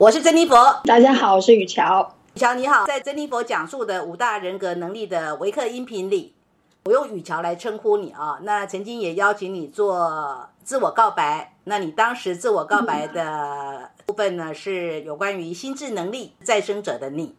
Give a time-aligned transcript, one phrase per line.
[0.00, 2.14] 我是珍妮佛，大家好，我是雨乔。
[2.32, 6.34] 雨乔你好，在珍妮佛讲述的五大人格能力的维克音频里，
[6.86, 8.38] 我用雨乔来称呼你啊。
[8.40, 17.34] 那曾经也邀请你做自我告白，那你当时自我告白的部分呢，是有关于心智能力再生者的你，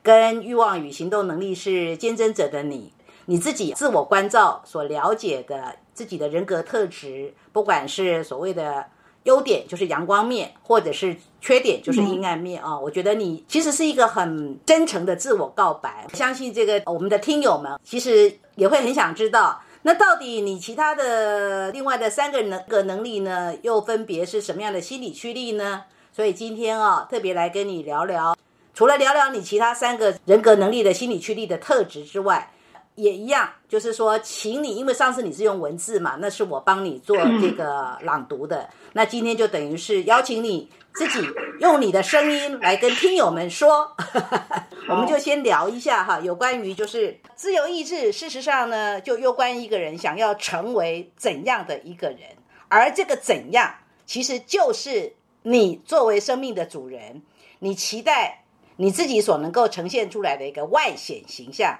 [0.00, 2.92] 跟欲望与行动能力是坚贞者的你，
[3.24, 8.86] 你自己自我关照所了解的自己的人格特质，不管是所谓的。
[9.26, 12.78] 优点就是阳光面，或者是缺点就是阴暗面啊！
[12.78, 16.06] 我觉得你其实是一个很真诚的自我告白。
[16.14, 25.82] 相信这个我们的听友们其实也会很想知道，那到底你其他的另外的三个能个能力呢，又分别是什么样的心理驱力呢？
[26.12, 28.36] 所以今天啊，特别来跟你聊聊，
[28.72, 32.52] 除了聊聊你其他三个人格能力的心理驱力的特质之外。
[32.96, 38.68] 也一样，就是说，请你，因为上次你是用文字嘛，那是我帮你做这个朗读的。
[38.92, 41.26] 那今天就等于是邀请你自己
[41.60, 43.94] 用你的声音来跟听友们说。
[44.88, 48.12] 我们就先聊一下哈，有关于就是自由意志。
[48.12, 52.20] 事实上呢，就攸关一个人想要成为怎样的一个人，
[52.68, 53.74] 而这个怎样，
[54.06, 57.20] 其实就是你作为生命的主人，
[57.58, 58.44] 你期待
[58.76, 61.78] 你自己所能够呈现出来的一个外显形象。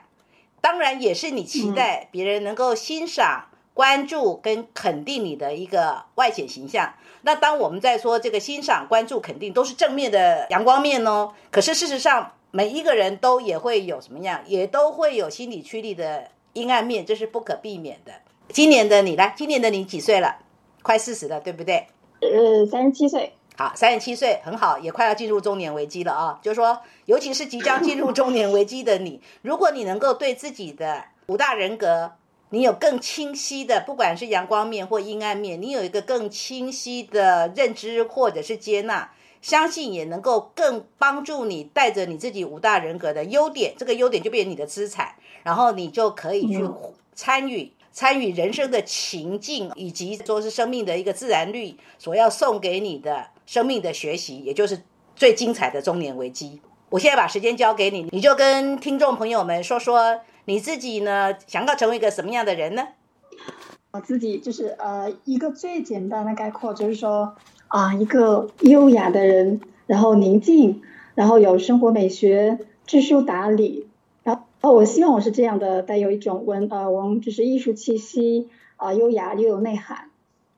[0.66, 6.92] 当然也是你期待别人能够欣赏、关注跟肯定你的一个外显形象。
[7.22, 11.32] 那当我们在说这个欣赏、关注、肯定都是正面的阳光面哦。
[11.52, 18.10] 可是事实上，每一个人都也会有什么样，也都会有心理驱力的阴暗面，这是不可避免的。
[18.48, 20.38] 今年的你来，今年的你几岁了？
[20.82, 21.86] 快四十了，对不对？
[22.20, 23.34] 呃，三十七岁。
[23.58, 26.38] 好，三十七岁很好，也快要进入中年危机了啊！
[26.42, 32.12] 就是说，尤其是即将进入中年危机的你， 如果你能够对自己的五大人格，
[32.50, 39.10] 你有更清晰的，不管是阳光面或阴暗面，你有一个更清晰的认知或者是接纳，
[39.40, 46.68] 相信也能够更帮助你带着你自己五大人格的优点，这个优点就变成你的资产，然后你就可以去
[47.14, 47.72] 参与。
[47.96, 54.82] 参与人生的情境，以及说是生命的一个自然律所要送给你的生命的学习，也就是
[55.14, 56.60] 最精彩的中年危机。
[56.90, 62.86] 我现在把时间交给你，你就跟听众朋友们说说你自己呢，想要成为一个什么样的人呢？
[63.92, 67.34] 我自己就是呃，一个最简单的概括就是说
[67.68, 70.82] 啊，一个优雅的人，然后宁静，
[71.14, 73.85] 然后有生活美学，知书达理。
[74.62, 80.10] 哦，我希望我是这样的，带有一种文呃文就是艺术气息啊，优雅又有内涵。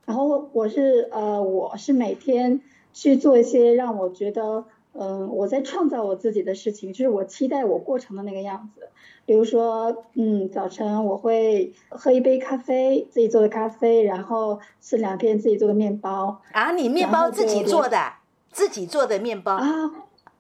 [0.06, 2.62] 然后我是呃我是每天
[2.94, 8.88] 去做一些让我觉得嗯我在创造我自己的事情，就是我期待我过程的那个样子。
[9.26, 16.40] 比如说嗯早晨我会喝一杯咖啡，自己做的咖啡，然后吃两片自己做的面包。
[16.52, 18.14] 啊，你面包自己做的，
[18.50, 19.90] 自己做的面包啊，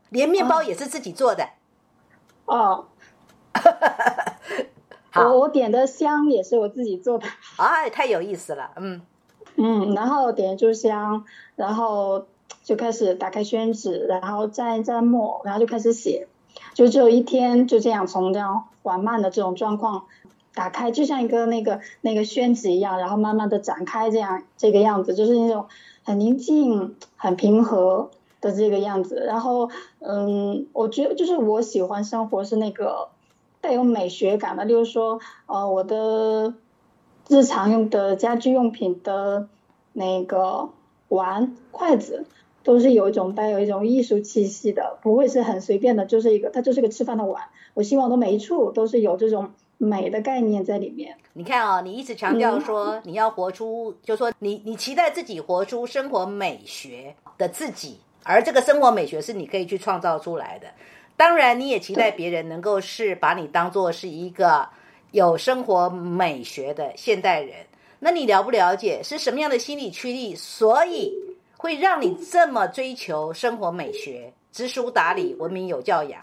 [0.08, 1.50] 连面包也是自己做的。
[2.46, 2.86] 哦。
[5.14, 7.26] 我我点的香也是我自己做的，
[7.56, 9.00] 哎，太有意思了，嗯
[9.56, 11.24] 嗯，然后点一炷香，
[11.56, 12.26] 然后
[12.62, 16.28] 就开始打开宣纸，然后蘸一蘸墨，然后就开始写，
[16.74, 20.04] 就只有一天就这样从这样缓慢的这种状况
[20.54, 25.66] 打开，就像一个那个那个宣纸一样，然后慢慢的展开，这样这个样子就是那种
[26.04, 29.24] 很宁静、很平和的这个样子。
[29.26, 33.08] 然后嗯，我觉得就是我喜欢生活是那个。
[33.60, 36.54] 带有美学感的，例如说，呃，我的
[37.28, 39.48] 日常用的家居用品的
[39.92, 40.70] 那个
[41.08, 42.26] 碗、筷子，
[42.62, 47.44] 都是有一种带有一种艺术气息的，不会是很随便的，就是一个，它就是个吃饭的碗。
[47.74, 51.16] 我希望的每一处都是有这种美的概念在里面。
[51.32, 60.66] 你看啊，你一直强调说你要活出，就说你你期待自己活出生活美学的自己，而这个生活美学是你可以去创造出来的。
[61.18, 64.68] 当然，你也期待别人能够是把你当做是一个
[65.10, 67.56] 有生活美学的现代人。
[67.98, 71.12] 那你了不了解是什么样的心理驱力，所以
[71.56, 76.22] 会让你这么追求生活美学、知书达理、文明有教养？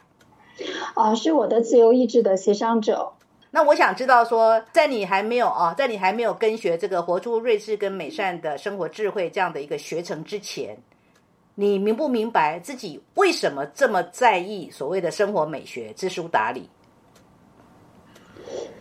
[0.93, 3.11] 啊，是我的自由意志的协商者。
[3.51, 10.77] 那我想知道说，在你还没有啊，在你还没有跟学这个活出睿智跟美善的生活智慧这样的一个学程之前。
[11.55, 16.69] 你明不明白自己为什么这么在意所谓的生活美学、知书达理？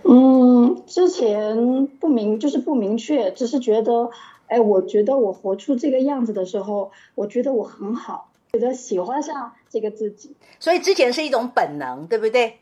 [0.02, 4.10] 嗯，之前不明就是不明确，只是觉得，
[4.48, 10.34] 哎，我觉得我活出这个样子的时候，我觉得我很好，觉得喜欢上这个自己。
[10.58, 12.58] 所以之前是一种本能，对不对？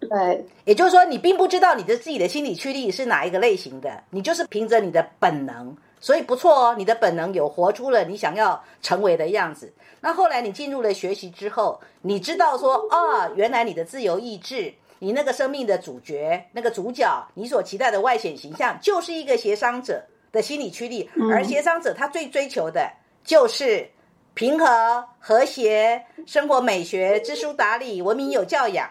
[0.00, 5.76] 对，也就是说，你并不知道你的自己的心理驱力是哪一个类型的，你就是凭着你的本能。
[6.04, 9.72] 所以不错哦，你的本能有活出了你想要成为的样子。
[10.02, 21.08] 那后来你进入了学习之后，你知道说啊，原来你的自由意志，你那个生命的主角，那个主角，你所期待的外显形象，就是一个协商者的心理驱力。
[21.32, 22.86] 而协商者他最追求的
[23.24, 23.88] 就是
[24.34, 28.90] 平和、和谐、生活美学、知书达理、文明有教养。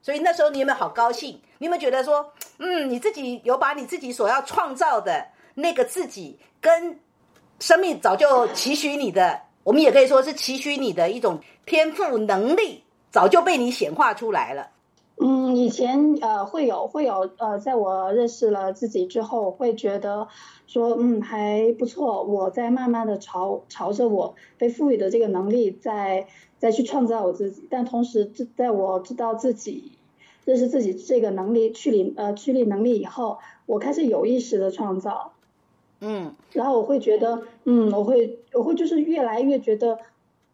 [0.00, 1.42] 所以那时候你有没有好高兴？
[1.58, 6.98] 你有没有觉得说，嗯，你自己有把你自己所要创造的那个自己，跟
[7.60, 14.70] 生命早就期许你的，我们也可以说是期许你的一种天赋能力，早就被你显化出来了。
[15.16, 20.26] 嗯，以前呃会有会有呃，在我认识了自己之后，会觉得
[20.66, 26.26] 说，嗯，还不错，我在慢慢的朝朝着我被赋予的这个能力，在
[26.58, 27.68] 再去创造我自己。
[27.70, 28.24] 但同时，
[28.56, 29.92] 在我知道自己。
[30.44, 35.32] 认识自己这个能力，驱力呃驱力能力以后，我开始有意识的创造，
[36.00, 39.98] 嗯，然后我会觉得，嗯，我会我会就是越来越觉得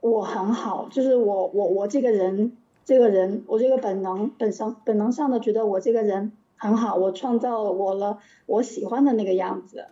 [0.00, 9.86] 我很好，就是我我我这个人这个人我这个本能本身本能上的觉得我这个人很好，我创造我了我喜欢的那个样子，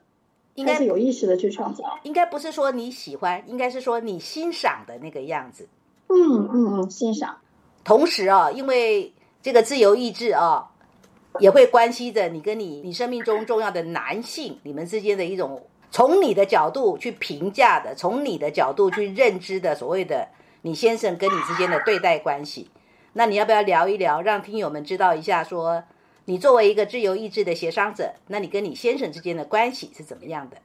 [0.55, 5.69] 应该是有意识的去创造，应该不是说你喜欢，应该是说你欣赏的那个样子，
[6.09, 7.37] 嗯嗯嗯，欣赏，
[7.85, 9.13] 同时啊，因为。
[9.41, 10.69] 这个自由意志啊，
[11.41, 20.29] 也会关系着你跟你你生命中重要的男性，你们之间的一种从你的角度去评价的，从你的角度去认知的所谓的
[20.63, 22.71] 你先生跟你之间的对待关系。
[23.13, 25.83] 那你要不要聊一聊，让听友们知道一下，说
[26.25, 30.57] 你作为一个自由意志的协商者，那你跟你先生之间的关系是怎么样的，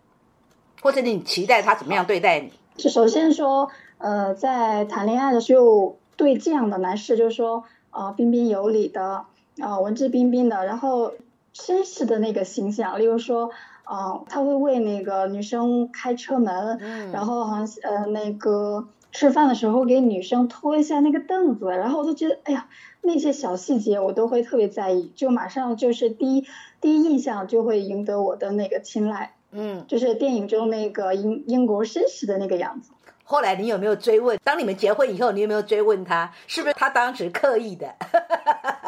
[0.82, 2.52] 或者你期待他怎么样对待你？
[2.78, 7.64] 就首先说，呃，在谈恋爱的时候，对这样的男士，就是说。
[7.94, 9.26] 啊，彬彬有礼的，
[9.60, 11.14] 啊，文质彬彬的，然后
[11.54, 13.52] 绅士的那个形象，例如说，
[13.84, 22.68] 啊，他会为那个女生开车门，嗯，然后好像呃那个吃饭的时候给女生拖一下那个凳子，然后我就觉得，哎呀，
[23.02, 26.48] 那些小细节我都会特别在意，就马上就是第一
[26.82, 32.92] 第一印象就会赢得我的那个青睐，嗯，就是电影中那个英英国绅士的那个样子。
[33.26, 34.38] 后来你有没有追问？
[34.44, 37.94] 当你们结婚以后，你有没有追问他是不是他当时刻意的？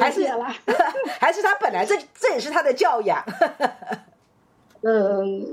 [0.00, 0.26] 还是
[1.20, 3.24] 还是他本来这这也是他的教养？
[4.82, 5.46] 嗯，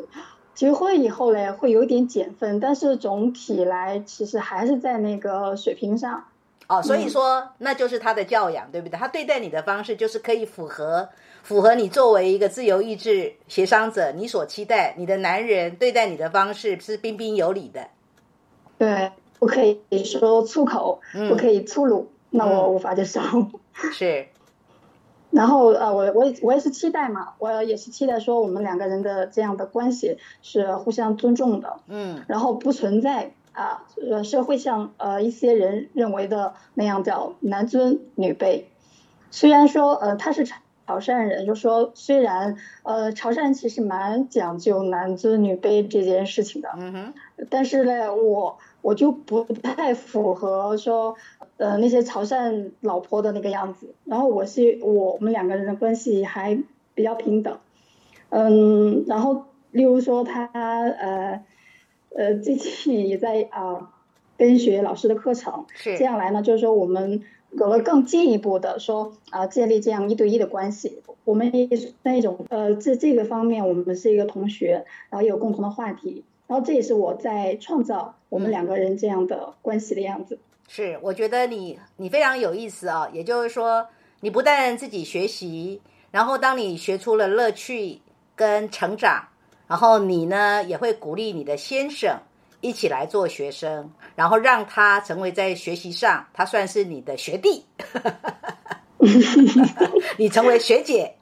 [0.54, 6.26] 结婚以后嘞，会有点减分，但是总体来其实还是在那个水平上。
[6.68, 8.98] 哦，所以说那就是他的教养，对不对？
[8.98, 11.10] 他对待你的方式就是可以符合
[11.44, 17.88] 符合你作为一个自由意志协商者你所期待你的男人对待你的方式是彬彬有礼的。
[18.78, 23.22] 对，不可以说粗口，不可以粗鲁，那我无法接受。
[23.94, 24.28] 是，
[25.30, 38.64] 然后呃，我我我也是期待嘛，我也是期待说我们两个人的这样的关系是互相尊重的，嗯，然后不存在啊，呃，社会上呃一些人认为的那样叫男尊女卑。
[39.30, 40.58] 虽然说呃他是潮
[40.88, 47.14] 潮汕人，就说虽然呃潮汕其实蛮讲究男尊女卑这件事情的，嗯哼，
[47.50, 48.58] 但是呢，我。
[48.82, 51.16] 我就不太符合说，
[51.58, 53.94] 呃，那些潮汕老婆的那个样子。
[54.06, 56.58] 然后我是我们两个人的关系还
[56.94, 57.58] 比较平等，
[58.30, 61.44] 嗯，然后例如说他呃
[62.16, 63.94] 呃最近也在啊
[64.38, 67.22] 跟学老师的课程，是这样来呢，就是说我们
[67.52, 71.02] 有了更进一步的说啊建立这样一对一的关系。
[71.24, 76.24] 我们也是那种呃这这个方面我们是一个同学，然后也有共同的话题。
[76.52, 80.38] 然后这也是我在创造我们两个人这样的关系的样子。
[80.68, 83.08] 是，我觉得你你非常有意思啊。
[83.14, 83.88] 也就是说，
[84.20, 85.82] 你不但自己学习，
[86.12, 88.02] 然后当你学出了乐趣
[88.36, 89.26] 跟成长，
[89.66, 92.20] 然后你呢也会鼓励你的先生
[92.60, 97.64] 一起来做学生，然后让他成为在学习上他算是你的学弟，
[100.20, 101.16] 你成为学姐。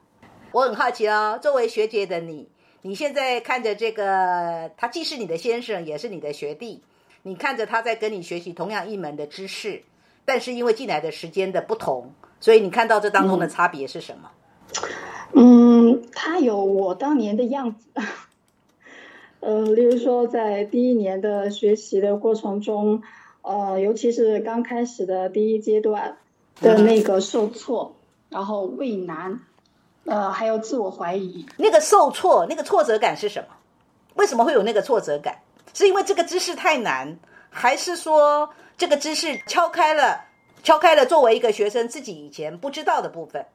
[0.50, 2.48] 我很好奇哦，作为学姐的你。
[2.82, 6.80] 你现在看着这个，他既是你的先生，也是你的学弟。
[7.22, 9.82] 你看着他在跟你学习同样一门的知识，
[10.24, 14.30] 但是因为进来的时间的不同，所以你看到这当中的差别是什么？
[15.34, 17.90] 嗯，他有我当年的样子。
[19.40, 23.02] 呃，例如说在第一年的学习的过程中，
[23.42, 26.16] 呃，尤其是刚开始的第一阶段
[26.60, 27.94] 的那个受挫，
[28.30, 29.40] 然后畏难。
[30.10, 33.54] 呃，还有自我怀疑，那个受挫，那个挫折感是什么？
[34.14, 35.38] 为什么会有那个挫折感？
[35.72, 37.16] 是因为这个知识太难，
[37.48, 40.24] 还是说这个知识敲开了，
[40.64, 43.46] 敲开了作为一个学生自己以前不知道的部分？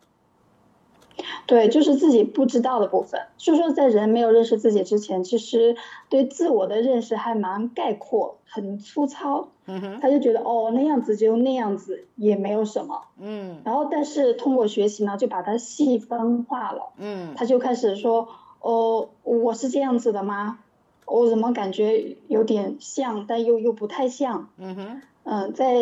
[1.46, 3.28] 对，就是自己不知道的部分。
[3.36, 5.76] 就说在人没有认识自己之前，其实
[6.08, 9.50] 对自我的认识还蛮概括，很粗糙。
[9.68, 13.02] 嗯哼，他就觉得哦那样子就那样子，也没有什么。
[13.20, 16.90] 嗯然后但是通过学习呢，就把它细分化了。
[16.98, 18.28] 嗯他就开始说，
[18.62, 20.60] 哦，我是这样子的吗？
[21.06, 24.50] 我怎么感觉有点像，但又又不太像？
[24.58, 25.76] 嗯哼，嗯，再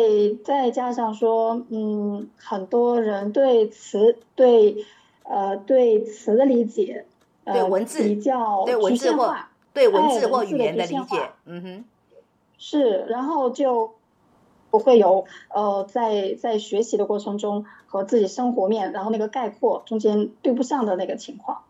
[0.44, 4.84] 再加上说，嗯，很多人对词对
[5.22, 7.06] 呃对词的理解，
[7.44, 9.34] 呃对文字比较对文字或
[9.72, 11.84] 对文字或语言的理解化，嗯哼，
[12.66, 13.92] 是，然后就
[14.70, 21.64] 不会有呃在在学习的过程中和自己生活面，然后那个概括中间对不上的那个情况。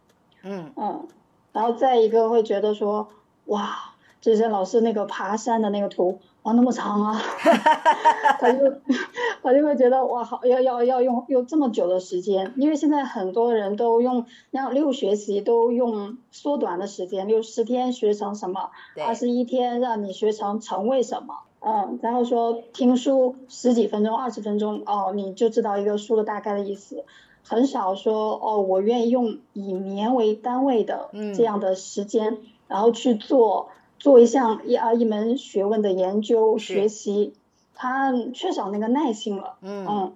[0.44, 1.08] 嗯嗯，
[1.52, 3.08] 然后再一个会觉得说，
[3.46, 7.20] 哇，之前老师那个爬山的那个图，哇，那么长啊，
[8.40, 8.58] 他就
[9.42, 18.70] 他就会觉得哇，好要要要用用这么久的时间，因为现在很多人都用让六学习都用缩短的时间，六十天学成什么，
[19.06, 21.40] 二十一天让你学成成为什么。
[21.60, 27.04] 嗯，然后说听书十几分钟、二十分钟，哦，你就知道一个书的大概的意思。
[27.42, 32.36] 很少说哦，我愿意用以年为单位的嗯这样的时间，
[32.68, 33.68] 然后去做
[34.04, 37.32] 做一项一啊一门学问的研究学习，
[37.74, 39.56] 他缺少那个耐心了。
[39.62, 40.12] 嗯，嗯，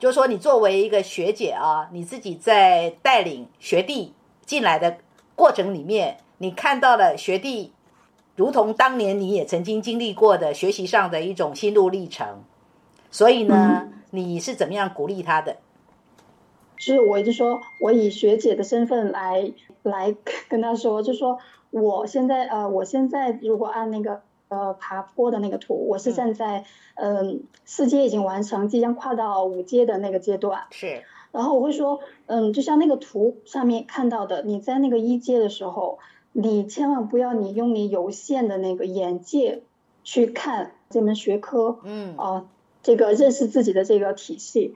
[0.00, 4.12] 就是说你作为一个学姐啊，你自己在带领学弟
[4.44, 4.96] 进来的
[5.36, 7.70] 过程里面，你看到了学弟
[8.34, 12.42] 如同当年你也曾经经历过的学习上的一种心路历程，
[13.12, 15.58] 所以呢，你是怎么样鼓励他的？
[16.76, 19.52] 是我就说我以学姐的身份来
[19.84, 20.12] 来
[20.48, 21.38] 跟他说，就说
[21.80, 26.64] 我现在呃，我现在如果按那个呃爬坡的那个图，我是站在
[26.94, 30.62] 嗯、四阶已经完成，即将跨到五阶的那个阶段。
[30.70, 31.02] 是，
[31.32, 35.98] 然后我会说，嗯，就像那个图上面看到的，你在那个一阶的时候，
[36.32, 39.62] 你千万不要你用你有限的那个眼界
[40.02, 42.46] 去看这门学科，嗯啊、
[42.82, 44.74] 这个认识自己的这个体系。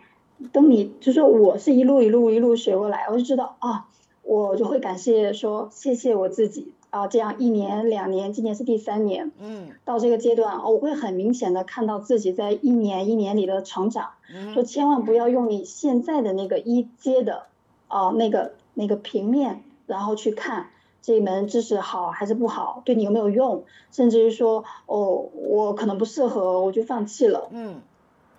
[0.52, 3.88] 等你就是我是一路一路一路学过来，我就知道啊，
[4.22, 14.10] 我就会感谢说谢谢我自己啊，这样一年两年，今年是第三年，嗯到这个阶段，哦我会很明显的看到自己在一年一年里的成长。
[14.32, 17.44] 嗯说千万不要用你现在的那个一阶的
[17.88, 20.70] 啊、那个那个平面，然后去看
[21.02, 27.48] 这一门知识好还是不好，对你有没有用，甚至于说哦，我可能不适合，我就放弃了。
[27.50, 27.80] 嗯。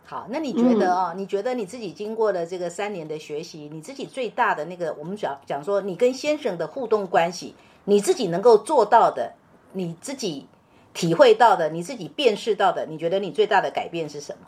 [0.03, 9.33] 好，那你觉得啊、你觉得你自己经过了这个三年的学习，你自己最大的那个，我们讲讲说，你跟先生的互动关系，你自己能够做到的，
[9.73, 10.47] 你自己
[10.93, 14.47] 体会到的，你自己辨识到的，你觉得你最大的改变是什么？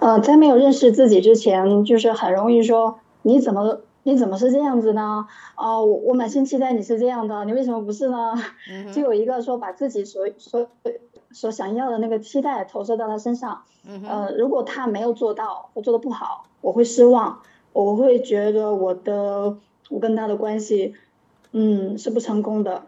[0.00, 5.26] 呃，在没有认识自己之前，就是很容易说你怎么你怎么是这样子呢？
[5.54, 8.34] 啊、我我满心期待你是这样的，你为什么不是呢？
[8.70, 10.68] 嗯就有一个说把自己所所
[11.32, 17.40] 所想要的那个期待投射到他身上，嗯，呃，如果他没有做到，或做的不好，我会失望，
[17.72, 19.56] 我会觉得我的
[19.88, 20.94] 我跟他的关系，
[21.52, 22.86] 嗯，是不成功的，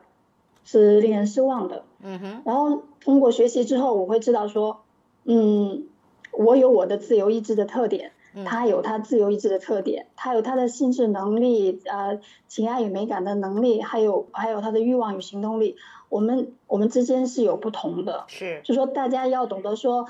[0.64, 1.84] 是令人失望的。
[2.02, 4.80] 嗯哼，然后通过学习之后，我会知道说，
[5.24, 5.86] 嗯，
[6.32, 15.76] 我有我的自由意志的特点，嗯他有他自由意志的特点，他有他的心智能力，呃，情爱与美感的能力，还有还有他的欲望与行动力，
[16.08, 20.06] 我们我们之间是有不同的，是，就说大家要懂得说，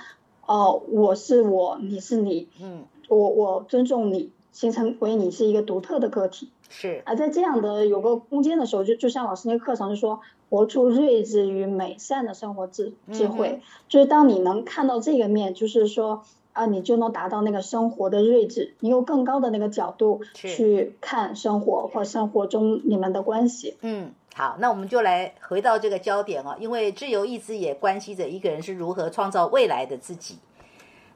[0.47, 6.51] 哦、我是我，你是你，嗯我我尊重你，形成为你是一个独特的个体。
[6.69, 10.21] 是，啊在这样的有个空间的时候，就就像老师那个课程就说，
[10.51, 16.23] 活出睿智与美善的生活智智慧，嗯就是当你能看到这个面，就是说
[16.53, 23.77] 啊，你就能达到那个生活的睿智，你有更高的那个角度去看生活或生活中你们的关系。
[23.81, 30.39] 嗯，好，那我们就来回到这个焦点哦，因为自由意志也关系着一个人是如何创造未来的自己。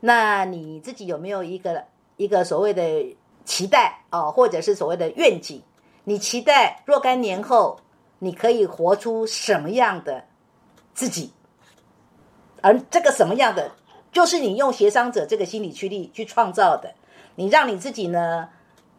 [0.01, 1.85] 那你自己有没有一个
[2.17, 5.63] 一个所谓的期待哦，或者是所谓的愿景？
[6.05, 7.79] 你期待若干年后
[8.19, 10.25] 你可以活出什么样的
[10.95, 11.33] 自己？
[12.61, 13.71] 而这个什么样的，
[14.13, 16.93] 就是你用协商者这个心理驱力去创造的。
[17.35, 18.49] 你让你自己呢，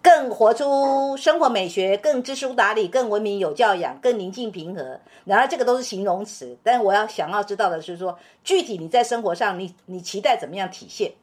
[0.02, 5.00] 更活出生活美学，更知书达理，更文明有教养，更宁静平和。
[5.24, 11.14] 然而，这个都是形容词，但我要想要知道的是说，具体你在生活上，你你期待怎么样体现？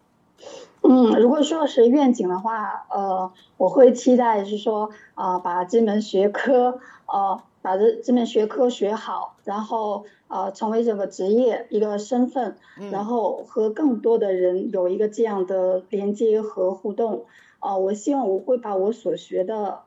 [0.83, 12.57] 嗯，如果说是愿景的话，呃，我会期待是说，啊、把这门学科，呃，把这这门学科学好，然后呃，成为这个职业一个身份，
[12.91, 17.27] 然后和更多的人有一个这样的连接和互动，
[17.61, 19.81] 哦，我希望我会把我所学的，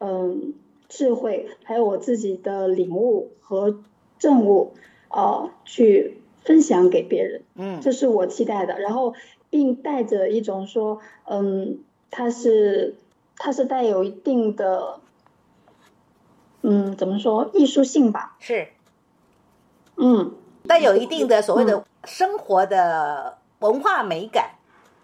[0.00, 0.54] 嗯，
[0.88, 3.78] 智慧，还有我自己的领悟和
[4.18, 4.72] 证悟，
[5.08, 7.42] 呃，去分享给别人。
[7.54, 8.80] 嗯，这是我期待的。
[8.80, 9.14] 然后，
[9.50, 11.78] 并带着一种说，嗯，
[12.10, 12.96] 它是
[13.36, 15.00] 它是带有一定的，
[16.62, 18.36] 嗯，怎么说，艺术性吧？
[18.38, 18.68] 是，
[19.96, 20.34] 嗯，
[20.66, 24.56] 带有一定的所谓的生活的文化美感，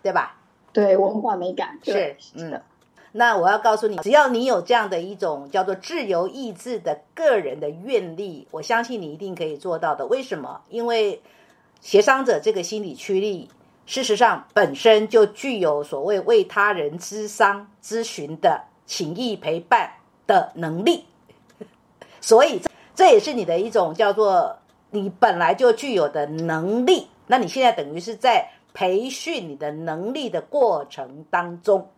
[0.02, 0.38] 对吧？
[0.72, 2.62] 对，文化美感是对，嗯的。
[3.14, 10.06] 那我要告诉你，只要你有这样的一种叫做自由意志的个人的愿力，我相信你一定可以做到的。
[10.06, 10.62] 为什么？
[10.70, 11.20] 因为
[11.82, 13.50] 协商者这个心理驱力，
[13.84, 19.90] 事实上本身就具有所谓为他人咨商咨询的情谊陪伴
[20.26, 21.04] 的能力，
[22.20, 24.56] 所以这这也是你的一种叫做
[24.90, 27.08] 你本来就具有的能力。
[27.26, 31.90] 那你现在等于是在培训你的能力的过程当中。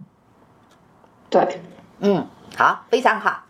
[1.29, 1.61] 对，
[1.99, 2.27] 嗯，
[2.57, 3.44] 好，非常好。